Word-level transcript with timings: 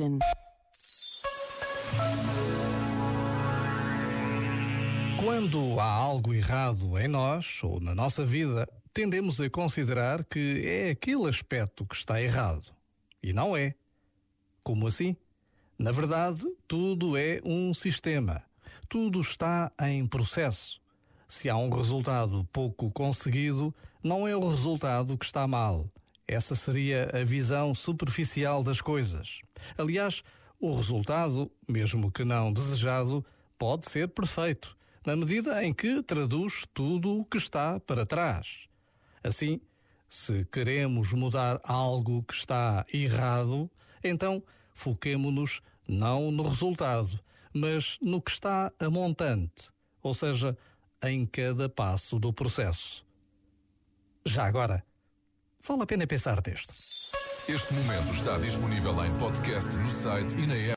Station. 0.00 0.18
Quando 5.22 5.78
há 5.78 5.84
algo 5.84 6.32
errado 6.32 6.98
em 6.98 7.06
nós 7.06 7.60
ou 7.62 7.78
na 7.80 7.94
nossa 7.94 8.24
vida, 8.24 8.66
tendemos 8.94 9.40
a 9.40 9.50
considerar 9.50 10.24
que 10.24 10.62
é 10.64 10.90
aquele 10.90 11.28
aspecto 11.28 11.84
que 11.84 11.94
está 11.94 12.20
errado. 12.22 12.74
E 13.22 13.32
não 13.32 13.54
é. 13.54 13.74
Como 14.62 14.86
assim? 14.86 15.14
Na 15.78 15.92
verdade, 15.92 16.44
tudo 16.66 17.16
é 17.16 17.40
um 17.44 17.74
sistema. 17.74 18.42
Tudo 18.88 19.20
está 19.20 19.70
em 19.82 20.06
processo. 20.06 20.80
Se 21.28 21.48
há 21.48 21.56
um 21.56 21.70
resultado 21.70 22.44
pouco 22.52 22.90
conseguido, 22.90 23.74
não 24.02 24.26
é 24.26 24.34
o 24.34 24.48
resultado 24.48 25.16
que 25.16 25.24
está 25.24 25.46
mal. 25.46 25.86
Essa 26.30 26.54
seria 26.54 27.10
a 27.12 27.24
visão 27.24 27.74
superficial 27.74 28.62
das 28.62 28.80
coisas. 28.80 29.40
Aliás, 29.76 30.22
o 30.60 30.76
resultado, 30.76 31.50
mesmo 31.68 32.08
que 32.12 32.24
não 32.24 32.52
desejado, 32.52 33.26
pode 33.58 33.90
ser 33.90 34.06
perfeito 34.06 34.76
na 35.04 35.16
medida 35.16 35.64
em 35.64 35.72
que 35.72 36.00
traduz 36.04 36.64
tudo 36.72 37.18
o 37.18 37.24
que 37.24 37.36
está 37.36 37.80
para 37.80 38.06
trás. 38.06 38.68
Assim, 39.24 39.60
se 40.08 40.44
queremos 40.44 41.12
mudar 41.12 41.60
algo 41.64 42.22
que 42.22 42.34
está 42.34 42.86
errado, 42.94 43.68
então 44.04 44.40
foquemo-nos 44.72 45.60
não 45.88 46.30
no 46.30 46.44
resultado, 46.44 47.18
mas 47.52 47.98
no 48.00 48.22
que 48.22 48.30
está 48.30 48.70
a 48.78 48.88
montante, 48.88 49.68
ou 50.00 50.14
seja, 50.14 50.56
em 51.02 51.26
cada 51.26 51.68
passo 51.68 52.20
do 52.20 52.32
processo. 52.32 53.04
Já 54.24 54.46
agora, 54.46 54.84
vale 55.66 55.82
a 55.82 55.86
pena 55.86 56.06
pensar 56.06 56.42
nisto. 56.46 56.72
Este 57.48 57.74
momento 57.74 58.12
está 58.14 58.38
disponível 58.38 59.04
em 59.04 59.10
podcast 59.18 59.76
no 59.76 59.88
site 59.88 60.36
e 60.38 60.46
na 60.46 60.54
app. 60.54 60.68